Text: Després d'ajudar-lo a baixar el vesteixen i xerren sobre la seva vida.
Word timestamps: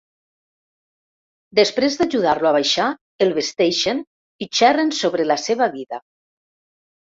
Després 1.59 1.97
d'ajudar-lo 1.99 2.49
a 2.51 2.53
baixar 2.55 2.87
el 3.27 3.35
vesteixen 3.37 4.01
i 4.47 4.49
xerren 4.61 4.91
sobre 5.03 5.29
la 5.35 5.39
seva 5.45 5.69
vida. 5.77 6.03